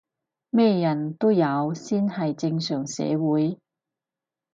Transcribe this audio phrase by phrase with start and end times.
[0.49, 3.59] 咩人都有先係正常社會